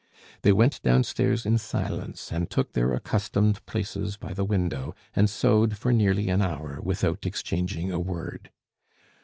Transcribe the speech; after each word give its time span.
They 0.41 0.51
went 0.51 0.81
downstairs 0.81 1.45
in 1.45 1.59
silence 1.59 2.31
and 2.31 2.49
took 2.49 2.73
their 2.73 2.91
accustomed 2.91 3.63
places 3.67 4.17
by 4.17 4.33
the 4.33 4.43
window 4.43 4.95
and 5.15 5.29
sewed 5.29 5.77
for 5.77 5.93
nearly 5.93 6.27
an 6.29 6.41
hour 6.41 6.81
without 6.81 7.27
exchanging 7.27 7.91
a 7.91 7.99
word. 7.99 8.49